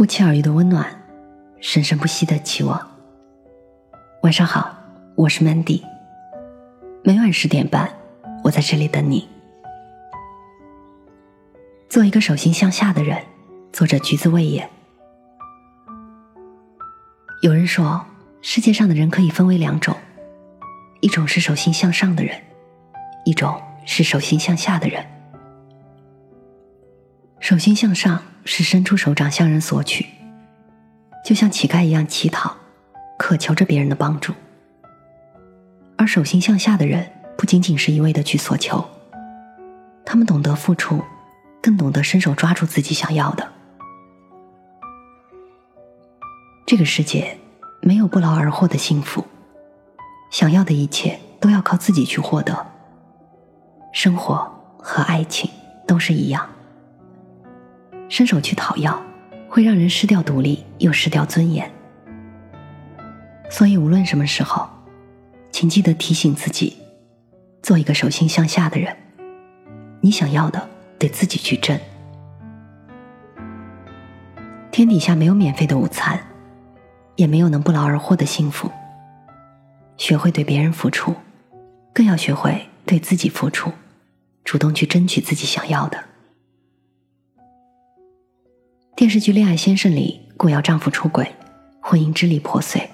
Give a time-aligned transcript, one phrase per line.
[0.00, 0.86] 不期而遇的温暖，
[1.60, 2.90] 生生不息的期望。
[4.22, 4.74] 晚上好，
[5.14, 5.82] 我是 Mandy。
[7.04, 7.86] 每晚十点半，
[8.42, 9.28] 我在这里等你。
[11.90, 13.22] 做一个手心向下的人，
[13.74, 14.66] 作者橘子味也。
[17.42, 18.02] 有人说，
[18.40, 19.94] 世界上的人可以分为两种，
[21.02, 22.40] 一种是手心向上的人，
[23.26, 25.04] 一种是手心向下的人。
[27.50, 30.06] 手心向上是伸出手掌向人索取，
[31.24, 32.54] 就像乞丐一样乞讨，
[33.18, 34.32] 渴求着别人的帮助；
[35.98, 38.88] 而手心向下的人不仅仅是一味的去索求，
[40.04, 41.02] 他们懂得付出，
[41.60, 43.50] 更懂得伸手抓住自己想要的。
[46.64, 47.36] 这个世界
[47.82, 49.26] 没有不劳而获的幸福，
[50.30, 52.64] 想要的一切都要靠自己去获得。
[53.92, 54.48] 生活
[54.78, 55.50] 和爱情
[55.84, 56.48] 都是一样。
[58.10, 59.00] 伸手去讨要，
[59.48, 61.70] 会让人失掉独立，又失掉尊严。
[63.48, 64.68] 所以，无论什么时候，
[65.52, 66.76] 请记得提醒自己，
[67.62, 68.94] 做一个手心向下的人。
[70.00, 71.78] 你想要的，得自己去挣。
[74.72, 76.18] 天底下没有免费的午餐，
[77.14, 78.68] 也没有能不劳而获的幸福。
[79.96, 81.14] 学会对别人付出，
[81.92, 83.70] 更要学会对自己付出，
[84.42, 86.09] 主动去争取自己想要的。
[89.00, 91.34] 电视剧《恋爱先生》里，顾瑶丈夫出轨，
[91.80, 92.90] 婚姻支离破碎。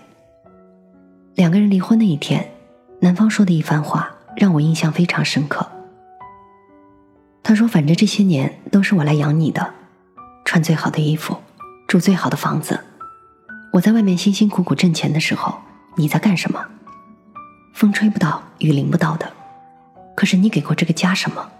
[1.34, 2.48] 两个人离婚那一天，
[3.00, 5.68] 男方说的一番话让我印象非常深刻。
[7.42, 9.74] 他说：“反正这些年都是我来养你的，
[10.44, 11.36] 穿最好的衣服，
[11.88, 12.78] 住最好的房子。
[13.72, 15.58] 我在外面辛辛苦苦挣钱的时候，
[15.96, 16.64] 你在干什么？
[17.74, 19.28] 风吹不到，雨淋不到的。
[20.14, 21.50] 可是你给过这个家什么？”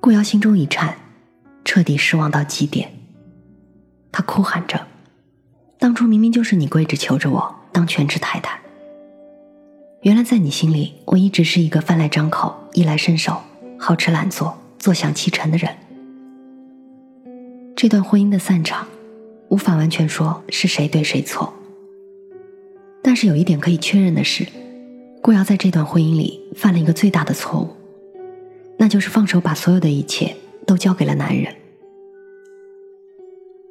[0.00, 0.96] 顾瑶心中一颤。
[1.66, 2.92] 彻底失望到极点，
[4.12, 4.86] 他哭喊着
[5.80, 8.60] ：“当初明明就是你跪着求着我当全职太太。
[10.02, 13.42] 原来在你心里，我一直是一个饭来张口、衣来伸手、
[13.76, 15.76] 好吃懒做、坐享其成的人。”
[17.74, 18.86] 这段婚姻的散场，
[19.48, 21.52] 无法完全说是谁对谁错，
[23.02, 24.46] 但是有一点可以确认的是，
[25.20, 27.74] 顾瑶在这段婚姻里犯了一个最大的错误，
[28.78, 30.36] 那就是放手把所有的一切。
[30.66, 31.54] 都交给了男人。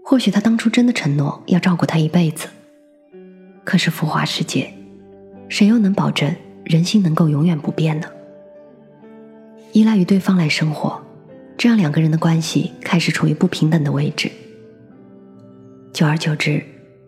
[0.03, 2.47] 或许他当初真的承诺要照顾她一辈子，
[3.63, 4.71] 可是浮华世界，
[5.49, 6.33] 谁又能保证
[6.63, 8.07] 人心能够永远不变呢？
[9.71, 11.01] 依赖于对方来生活，
[11.57, 14.31] 这样两个人的关系开始处于不平等的位置。
[15.91, 16.63] 久而久之，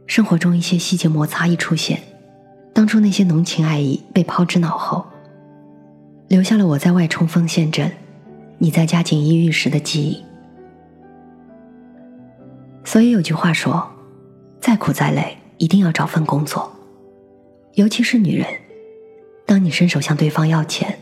[0.07, 2.01] 生活中一些细节摩擦一出现，
[2.73, 5.05] 当初那些浓情爱意被抛之脑后，
[6.27, 7.91] 留下了我在外冲锋陷阵。
[8.59, 10.23] 你在家锦衣玉食的记忆，
[12.83, 13.87] 所以有句话说
[14.59, 16.71] ：“再苦再累，一定要找份工作。”
[17.75, 18.47] 尤其是女人，
[19.45, 20.97] 当你伸手向对方要钱，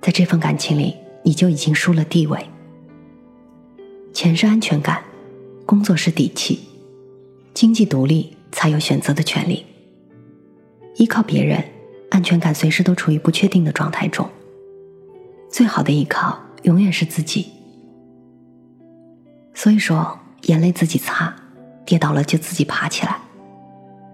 [0.00, 0.94] 在这份感情里，
[1.24, 2.38] 你就已经输了地位。
[4.12, 5.02] 钱是安全感，
[5.66, 6.60] 工作是底气，
[7.52, 9.66] 经济独立才有选择的权利。
[10.94, 11.64] 依靠别人，
[12.10, 14.28] 安全感随时都处于不确定的状态中。
[15.50, 16.38] 最好的依靠。
[16.62, 17.52] 永远是自己，
[19.54, 21.34] 所以说，眼泪自己擦，
[21.84, 23.18] 跌倒了就自己爬起来，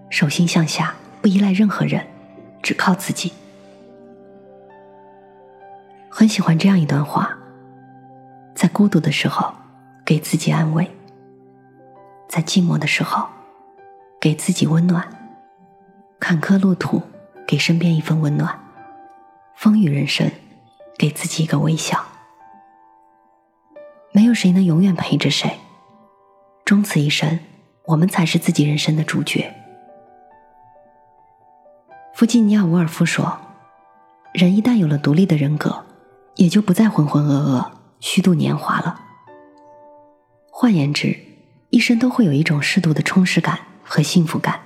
[0.09, 2.05] 手心向下，不依赖任何人，
[2.61, 3.33] 只靠自己。
[6.09, 7.35] 很喜欢这样一段话：
[8.53, 9.53] 在孤独的时候，
[10.05, 10.85] 给自己安慰；
[12.29, 13.27] 在寂寞的时候，
[14.21, 15.01] 给自己温暖；
[16.19, 17.01] 坎坷路途，
[17.45, 18.49] 给身边一份温暖；
[19.55, 20.31] 风雨人生，
[20.97, 22.05] 给自己一个微笑。
[24.15, 25.59] 没有谁能永远陪着谁，
[26.63, 27.37] 终此一生，
[27.83, 29.53] 我们才是自己人生的主角。
[32.13, 33.37] 弗吉尼亚·伍尔夫说
[34.31, 35.83] ：“人一旦有了独立的人格，
[36.37, 39.01] 也就不再浑浑噩噩、虚度年华了。
[40.49, 41.13] 换言之，
[41.71, 44.61] 一生都会有一种适度的充实感和幸福感。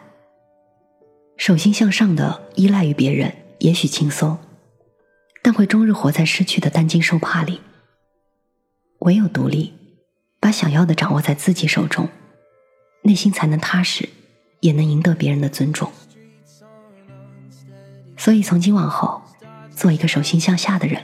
[1.38, 4.38] 手心向上的依赖于别人，也许轻松，
[5.42, 7.62] 但会终日活在失去的担惊受怕里。”
[9.00, 9.74] 唯有独立，
[10.40, 12.10] 把想要的掌握在自己手中，
[13.04, 14.10] 内心才能踏实，
[14.60, 15.90] 也能赢得别人的尊重。
[18.18, 19.22] 所以，从今往后，
[19.72, 21.02] 做一个手心向下的人，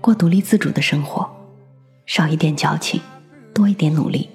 [0.00, 1.26] 过独立自主的生活，
[2.04, 3.00] 少一点矫情，
[3.54, 4.28] 多一点努力。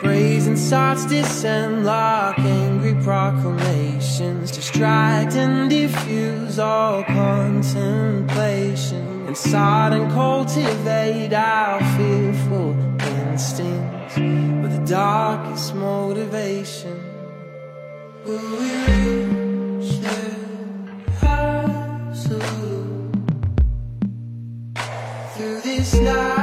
[0.00, 9.26] crazy and sad this and lock in Angry proclamations Distract and diffuse all contemplation.
[9.28, 16.98] Inside and cultivate our fearful instincts With the darkest motivation.
[18.24, 20.34] Will we reach the
[21.20, 23.12] absolute
[25.34, 26.39] Through this narrow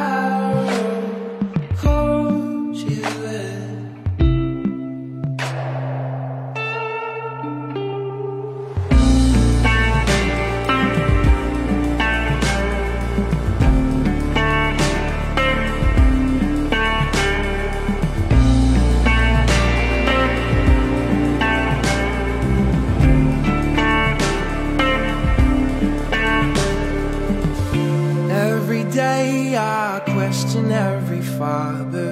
[30.27, 32.11] question every fiber,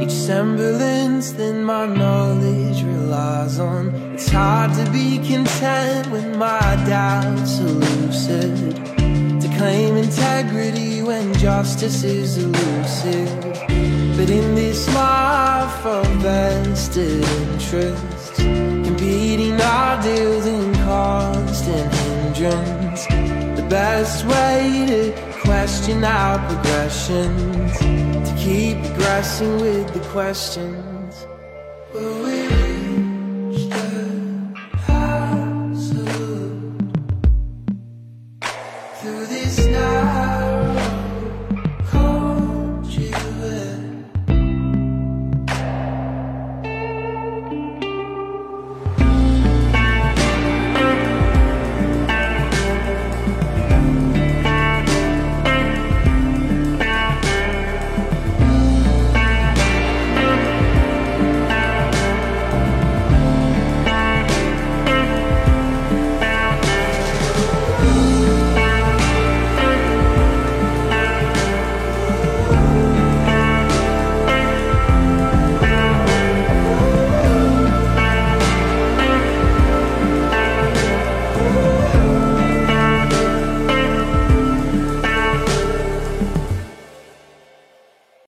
[0.00, 3.88] each semblance that my knowledge relies on.
[4.14, 8.76] It's hard to be content when my doubts are lucid,
[9.42, 13.28] to claim integrity when justice is elusive.
[14.16, 23.04] But in this life of vested interests, competing ideals and constant hindrance.
[23.58, 25.31] The best way to
[25.82, 31.26] question our progressions To keep progressing with the questions.
[31.92, 32.31] Will we